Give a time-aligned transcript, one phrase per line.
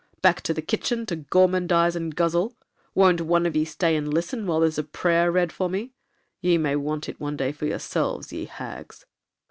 [0.23, 2.55] back to the kitchen to gormandize and guzzle?
[2.95, 5.93] Won't one of ye stay and listen while there's a prayer read for me?
[6.39, 9.05] Ye may want it one day for yourselves, ye hags.'